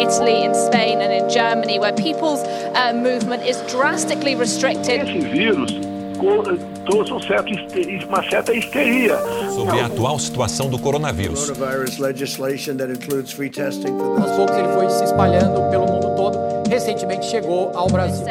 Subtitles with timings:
[0.00, 2.42] Italy, in Spain, and in Germany, where people's
[2.74, 5.02] uh, movement is drastically restricted.
[5.02, 5.90] Esse vírus
[6.84, 7.52] trouxe um certo,
[8.08, 9.18] uma certa histeria.
[9.54, 11.50] Sobre a atual situação do coronavírus.
[11.50, 11.56] Aos
[14.36, 16.38] poucos ele foi se espalhando pelo mundo todo.
[16.68, 18.24] Recentemente chegou ao Brasil.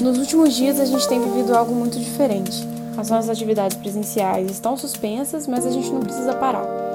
[0.00, 2.66] Nos últimos dias a gente tem vivido algo muito diferente.
[2.96, 6.85] As nossas atividades presenciais estão suspensas, mas a gente não precisa parar.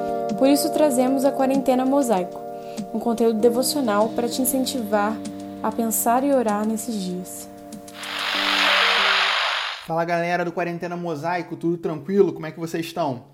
[0.41, 2.41] Por isso trazemos a quarentena mosaico,
[2.91, 5.15] um conteúdo devocional para te incentivar
[5.61, 7.47] a pensar e orar nesses dias.
[9.85, 12.33] Fala galera do Quarentena Mosaico, tudo tranquilo?
[12.33, 13.25] Como é que vocês estão?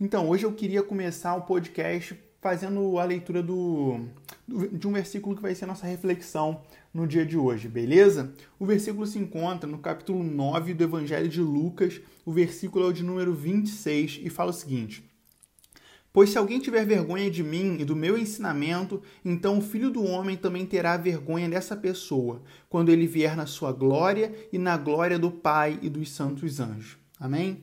[0.00, 3.98] Então, hoje eu queria começar o podcast fazendo a leitura do,
[4.46, 6.60] de um versículo que vai ser nossa reflexão
[6.94, 8.34] no dia de hoje, beleza?
[8.56, 12.92] O versículo se encontra no capítulo 9 do Evangelho de Lucas, o versículo é o
[12.92, 15.10] de número 26 e fala o seguinte:
[16.12, 20.04] Pois se alguém tiver vergonha de mim e do meu ensinamento, então o filho do
[20.04, 25.18] homem também terá vergonha dessa pessoa, quando ele vier na sua glória e na glória
[25.18, 26.98] do Pai e dos santos anjos.
[27.18, 27.62] Amém?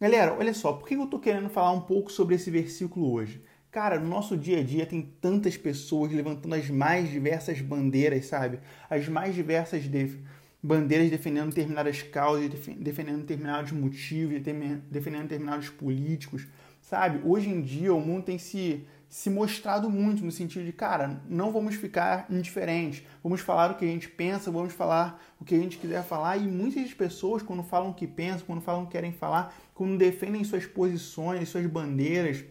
[0.00, 3.40] Galera, olha só, por que eu estou querendo falar um pouco sobre esse versículo hoje?
[3.70, 8.58] Cara, no nosso dia a dia tem tantas pessoas levantando as mais diversas bandeiras, sabe?
[8.90, 10.16] As mais diversas def
[10.62, 16.48] bandeiras defendendo determinadas causas, defendendo determinados motivos, defendendo determinados políticos
[16.86, 17.20] Sabe?
[17.24, 21.50] Hoje em dia o mundo tem se, se mostrado muito no sentido de, cara, não
[21.50, 25.58] vamos ficar indiferentes, vamos falar o que a gente pensa, vamos falar o que a
[25.58, 26.36] gente quiser falar.
[26.36, 29.98] E muitas pessoas, quando falam o que pensam, quando falam o que querem falar, quando
[29.98, 32.44] defendem suas posições, suas bandeiras,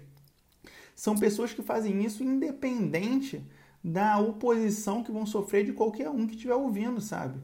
[0.93, 3.41] são pessoas que fazem isso independente
[3.81, 7.39] da oposição que vão sofrer de qualquer um que estiver ouvindo, sabe?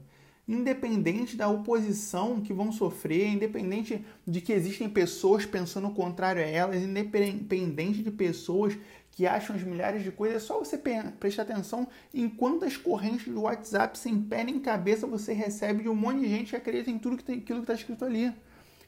[0.51, 6.45] Independente da oposição que vão sofrer, independente de que existem pessoas pensando o contrário a
[6.45, 8.77] elas, independente de pessoas
[9.11, 10.77] que acham as milhares de coisas, é só você
[11.19, 15.95] prestar atenção em quantas correntes do WhatsApp sem pé nem cabeça você recebe de um
[15.95, 18.33] monte de gente que acredita em tudo que tem, aquilo que está escrito ali.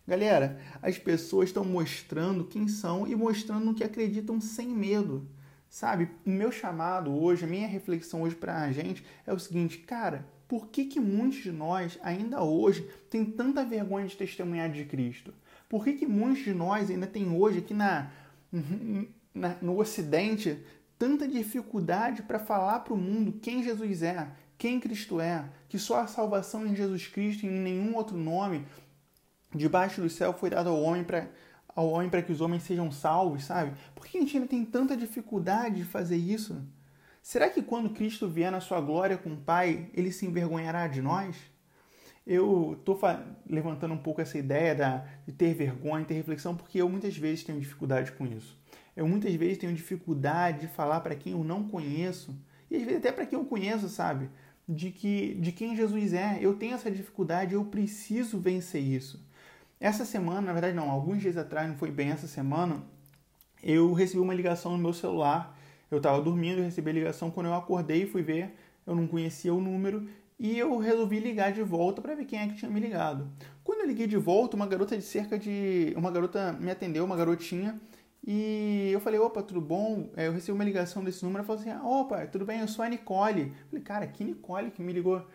[0.07, 5.27] Galera, as pessoas estão mostrando quem são e mostrando que acreditam sem medo.
[5.69, 9.79] Sabe, o meu chamado hoje, a minha reflexão hoje para a gente é o seguinte,
[9.79, 14.85] cara, por que, que muitos de nós, ainda hoje, tem tanta vergonha de testemunhar de
[14.85, 15.33] Cristo?
[15.67, 18.11] Por que, que muitos de nós ainda tem hoje aqui na,
[19.33, 20.59] na no Ocidente
[20.95, 26.01] tanta dificuldade para falar para o mundo quem Jesus é, quem Cristo é, que só
[26.01, 28.63] a salvação em Jesus Cristo e em nenhum outro nome
[29.55, 31.29] debaixo do céu foi dado ao homem para
[31.75, 33.73] ao homem para que os homens sejam salvos, sabe?
[33.95, 36.61] Por que a gente ainda tem tanta dificuldade de fazer isso?
[37.23, 41.01] Será que quando Cristo vier na sua glória com o Pai, ele se envergonhará de
[41.01, 41.37] nós?
[42.27, 42.99] Eu estou
[43.49, 47.45] levantando um pouco essa ideia da, de ter vergonha, ter reflexão, porque eu muitas vezes
[47.45, 48.61] tenho dificuldade com isso.
[48.93, 52.37] Eu muitas vezes tenho dificuldade de falar para quem eu não conheço,
[52.69, 54.29] e às vezes até para quem eu conheço, sabe?
[54.67, 56.39] De, que, de quem Jesus é.
[56.41, 59.25] Eu tenho essa dificuldade, eu preciso vencer isso.
[59.79, 62.83] Essa semana, na verdade não, alguns dias atrás, não foi bem essa semana,
[63.63, 65.57] eu recebi uma ligação no meu celular
[65.93, 67.31] eu estava dormindo, recebi a ligação.
[67.31, 68.53] Quando eu acordei fui ver,
[68.85, 70.07] eu não conhecia o número
[70.39, 73.29] e eu resolvi ligar de volta para ver quem é que tinha me ligado.
[73.63, 75.93] Quando eu liguei de volta, uma garota de cerca de.
[75.95, 77.79] Uma garota me atendeu, uma garotinha,
[78.25, 80.09] e eu falei: opa, tudo bom?
[80.15, 81.39] É, eu recebi uma ligação desse número.
[81.39, 83.41] Ela falou assim: opa, tudo bem, eu sou a Nicole.
[83.41, 85.25] Eu falei: cara, que Nicole que me ligou?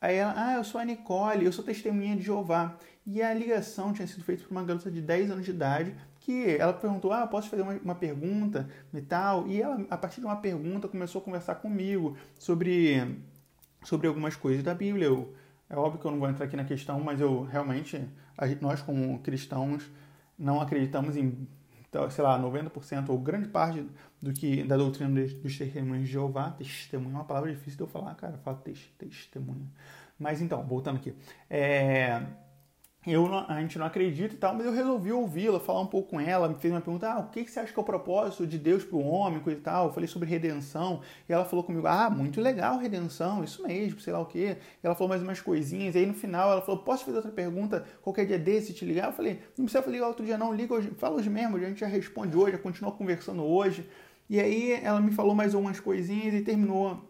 [0.00, 2.76] Aí ela: ah, eu sou a Nicole, eu sou testemunha de Jeová.
[3.06, 5.94] E a ligação tinha sido feita por uma garota de 10 anos de idade
[6.30, 10.20] que ela perguntou, ah, posso fazer uma, uma, pergunta e tal, e ela, a partir
[10.20, 13.18] de uma pergunta, começou a conversar comigo sobre,
[13.82, 15.06] sobre algumas coisas da Bíblia.
[15.06, 15.34] Eu,
[15.68, 18.00] é óbvio que eu não vou entrar aqui na questão, mas eu realmente,
[18.60, 19.90] nós como cristãos,
[20.38, 21.48] não acreditamos em,
[22.10, 23.84] sei lá, 90% ou grande parte
[24.22, 26.50] do que da doutrina dos testemunhos de Jeová.
[26.52, 28.62] Testemunho é uma palavra difícil de eu falar, cara, fala
[28.98, 29.68] testemunho.
[30.18, 31.14] Mas então, voltando aqui.
[31.48, 32.22] É,
[33.06, 36.10] eu não, a gente não acredita e tal, mas eu resolvi ouvi-la, falar um pouco
[36.10, 37.84] com ela, me fez uma pergunta, ah, o que, que você acha que é o
[37.84, 41.46] propósito de Deus para o homem, coisa e tal, eu falei sobre redenção, e ela
[41.46, 45.08] falou comigo, ah, muito legal redenção, isso mesmo, sei lá o quê, e ela falou
[45.08, 47.86] mais umas coisinhas, e aí no final ela falou, posso fazer outra pergunta?
[48.02, 49.06] Qualquer dia desse, te ligar?
[49.06, 51.80] Eu falei, não precisa ligar outro dia não, liga hoje, fala hoje mesmo, a gente
[51.80, 53.88] já responde hoje, já continua conversando hoje,
[54.28, 57.02] e aí ela me falou mais umas coisinhas e terminou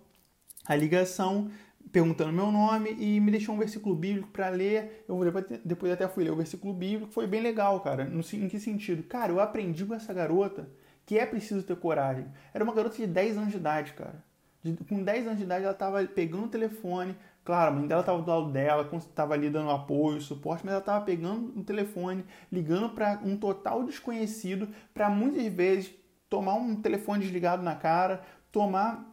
[0.65, 1.51] a ligação,
[1.93, 5.05] perguntando meu nome e me deixou um versículo bíblico para ler.
[5.09, 5.19] Eu
[5.65, 8.05] depois até fui ler o versículo bíblico, foi bem legal, cara.
[8.05, 9.03] No, em que sentido?
[9.03, 10.69] Cara, eu aprendi com essa garota
[11.05, 12.27] que é preciso ter coragem.
[12.55, 14.23] Era uma garota de 10 anos de idade, cara.
[14.63, 18.01] De, com 10 anos de idade ela estava pegando o telefone, claro, a mãe dela
[18.01, 22.25] estava do lado dela, estava ali dando apoio, suporte, mas ela estava pegando o telefone,
[22.53, 25.93] ligando para um total desconhecido, para muitas vezes
[26.29, 28.23] tomar um telefone desligado na cara,
[28.53, 29.10] tomar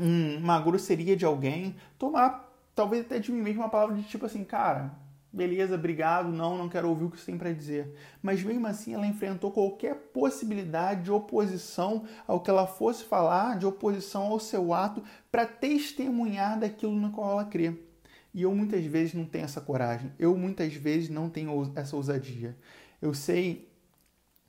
[0.00, 4.42] uma grosseria de alguém, tomar talvez até de mim mesmo uma palavra de tipo assim,
[4.42, 4.92] cara,
[5.32, 7.94] beleza, obrigado, não, não quero ouvir o que você tem para dizer.
[8.22, 13.66] Mas mesmo assim ela enfrentou qualquer possibilidade de oposição ao que ela fosse falar, de
[13.66, 17.74] oposição ao seu ato, para testemunhar daquilo no qual ela crê.
[18.32, 22.56] E eu muitas vezes não tenho essa coragem, eu muitas vezes não tenho essa ousadia.
[23.02, 23.68] Eu sei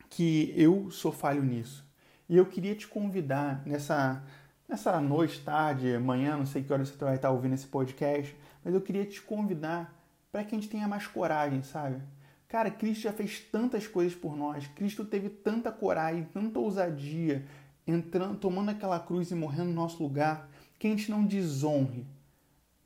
[0.09, 1.85] que eu sou falho nisso.
[2.29, 4.23] E eu queria te convidar nessa,
[4.71, 8.33] nessa noite, tarde, manhã, não sei que hora você vai estar ouvindo esse podcast,
[8.63, 9.93] mas eu queria te convidar
[10.31, 12.01] para que a gente tenha mais coragem, sabe?
[12.47, 17.45] Cara, Cristo já fez tantas coisas por nós, Cristo teve tanta coragem, tanta ousadia,
[17.85, 22.07] entrando, tomando aquela cruz e morrendo no nosso lugar, que a gente não desonre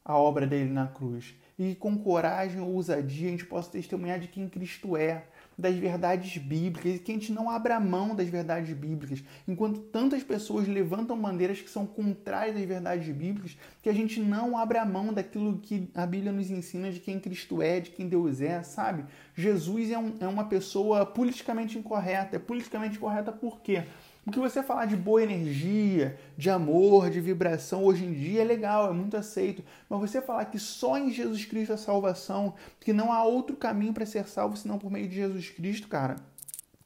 [0.03, 1.35] a obra dele na cruz.
[1.57, 5.27] E com coragem ou ousadia a gente possa testemunhar de quem Cristo é,
[5.57, 10.23] das verdades bíblicas e que a gente não abra mão das verdades bíblicas, enquanto tantas
[10.23, 15.13] pessoas levantam bandeiras que são contrárias às verdades bíblicas, que a gente não abra mão
[15.13, 19.05] daquilo que a Bíblia nos ensina de quem Cristo é, de quem Deus é, sabe?
[19.33, 22.35] Jesus é, um, é uma pessoa politicamente incorreta.
[22.35, 23.83] É politicamente incorreta por quê?
[24.25, 28.89] Porque você falar de boa energia, de amor, de vibração hoje em dia é legal,
[28.89, 29.63] é muito aceito.
[29.87, 33.93] Mas você falar que só em Jesus Cristo é salvação, que não há outro caminho
[33.93, 36.15] para ser salvo senão por meio de Jesus Cristo, cara,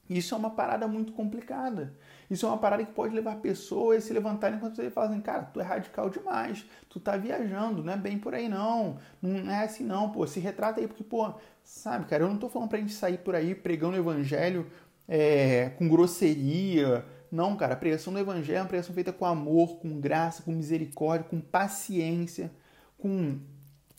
[0.09, 1.93] isso é uma parada muito complicada.
[2.29, 5.21] Isso é uma parada que pode levar pessoas a se levantarem enquanto você fala assim,
[5.21, 9.49] cara, tu é radical demais, tu tá viajando, não é bem por aí não, não
[9.49, 11.33] é assim não, pô, se retrata aí, porque, pô,
[11.63, 14.67] sabe, cara, eu não tô falando pra gente sair por aí pregando o evangelho
[15.07, 19.77] é, com grosseria, não, cara, a pregação do Evangelho é uma pregação feita com amor,
[19.79, 22.51] com graça, com misericórdia, com paciência,
[22.97, 23.39] com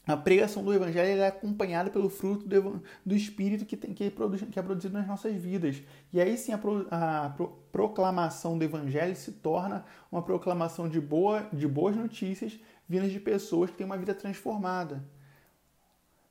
[0.06, 4.10] a pregação do Evangelho é acompanhada pelo fruto do, do Espírito que, tem, que, é
[4.10, 5.82] produzido, que é produzido nas nossas vidas.
[6.12, 11.00] E aí sim a, pro, a pro, proclamação do Evangelho se torna uma proclamação de,
[11.00, 15.04] boa, de boas notícias vindas de pessoas que têm uma vida transformada.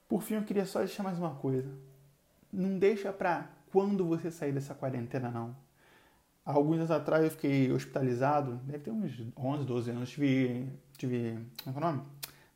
[0.09, 1.71] Por fim, eu queria só deixar mais uma coisa.
[2.51, 5.55] Não deixa para quando você sair dessa quarentena, não.
[6.51, 10.67] Alguns anos atrás eu fiquei hospitalizado, deve ter uns 11, 12 anos, tive,
[10.97, 12.01] tive como é, é o nome?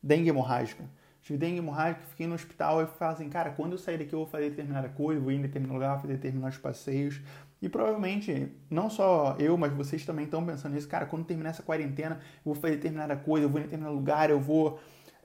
[0.02, 0.84] Dengue hemorrágica.
[1.22, 4.20] Tive dengue hemorrágica, fiquei no hospital e falei assim, cara, quando eu sair daqui eu
[4.20, 7.22] vou fazer determinada coisa, vou ir em determinado lugar, fazer determinados passeios.
[7.62, 11.62] E provavelmente, não só eu, mas vocês também estão pensando nisso, cara, quando terminar essa
[11.62, 14.80] quarentena, eu vou fazer determinada coisa, eu vou em determinado lugar, eu vou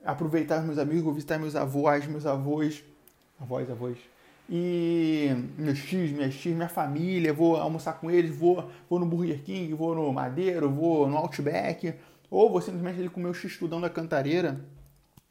[0.05, 2.83] aproveitar os meus amigos, vou visitar meus avós, meus avós,
[3.39, 3.97] avós, avós,
[4.49, 9.43] e meus tios, minhas tias, minha família, vou almoçar com eles, vou, vou no Burger
[9.43, 11.93] King, vou no Madeiro, vou no Outback,
[12.31, 14.59] ou vou simplesmente ali com o meu x-tudão da cantareira,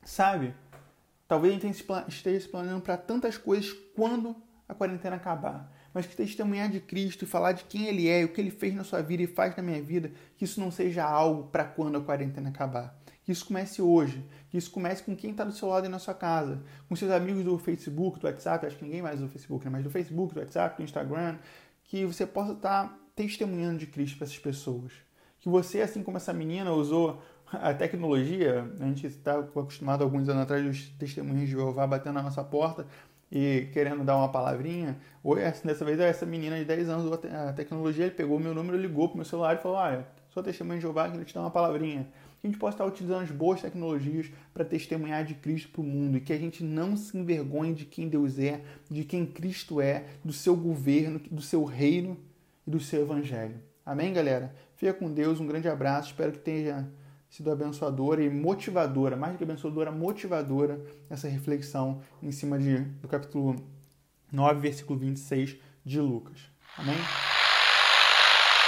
[0.05, 0.55] sabe?
[1.26, 4.37] Talvez a gente esteja se planejando para tantas coisas quando
[4.69, 5.73] a quarentena acabar.
[5.93, 8.75] Mas que testemunhar de Cristo e falar de quem Ele é, o que Ele fez
[8.75, 11.99] na sua vida e faz na minha vida, que isso não seja algo para quando
[11.99, 12.97] a quarentena acabar
[13.29, 15.99] que isso comece hoje, que isso comece com quem está do seu lado e na
[15.99, 19.29] sua casa, com seus amigos do Facebook, do WhatsApp, acho que ninguém mais usa o
[19.29, 19.71] Facebook, né?
[19.71, 21.37] mas do Facebook, do WhatsApp, do Instagram,
[21.85, 24.93] que você possa estar tá testemunhando de Cristo para essas pessoas.
[25.41, 27.23] Que você, assim como essa menina usou
[27.53, 32.23] a tecnologia, a gente está acostumado alguns anos atrás dos testemunhos de Jeová batendo na
[32.23, 32.87] nossa porta
[33.31, 34.97] e querendo dar uma palavrinha.
[35.23, 38.79] Ou dessa vez essa menina de 10 anos usou a tecnologia, ele pegou meu número,
[38.79, 40.06] ligou para meu celular e falou: Olha,
[40.39, 42.07] sou testemunho de Jeová, queria te dar uma palavrinha
[42.41, 45.85] que a gente possa estar utilizando as boas tecnologias para testemunhar de Cristo para o
[45.85, 49.81] mundo e que a gente não se envergonhe de quem Deus é, de quem Cristo
[49.81, 52.17] é, do seu governo, do seu reino
[52.65, 53.57] e do seu evangelho.
[53.85, 54.55] Amém, galera?
[54.77, 56.89] Fica com Deus, um grande abraço, espero que tenha
[57.29, 60.81] sido abençoadora e motivadora, mais do que abençoadora, motivadora
[61.11, 63.57] essa reflexão em cima de, do capítulo
[64.31, 66.39] 9, versículo 26 de Lucas.
[66.77, 67.28] Amém?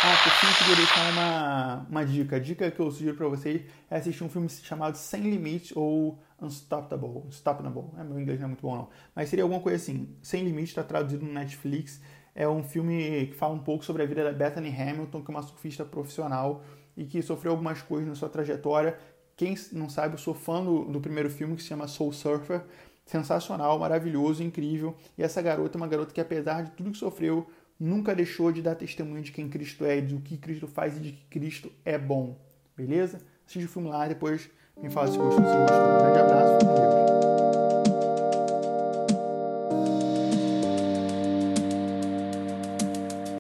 [0.02, 2.36] Ah, por fim, queria deixar uma, uma dica.
[2.36, 6.18] A dica que eu sugiro para vocês é assistir um filme chamado Sem Limites ou
[6.40, 7.26] Unstoppable.
[7.26, 7.84] Unstoppable.
[7.98, 8.88] É, meu inglês não é muito bom, não.
[9.14, 10.08] Mas seria alguma coisa assim.
[10.22, 12.00] Sem Limites está traduzido no Netflix.
[12.34, 15.34] É um filme que fala um pouco sobre a vida da Bethany Hamilton, que é
[15.34, 16.62] uma surfista profissional
[16.96, 18.98] e que sofreu algumas coisas na sua trajetória.
[19.36, 22.64] Quem não sabe, eu sou fã do, do primeiro filme que se chama Soul Surfer.
[23.04, 24.96] Sensacional, maravilhoso, incrível.
[25.18, 27.46] E essa garota é uma garota que, apesar de tudo que sofreu,
[27.80, 31.12] nunca deixou de dar testemunho de quem Cristo é, do que Cristo faz e de
[31.12, 32.38] que Cristo é bom.
[32.76, 33.20] Beleza?
[33.46, 34.50] Assiste o filme lá depois
[34.82, 35.78] me fala se gostou, se gostou.
[35.78, 37.49] Um grande abraço.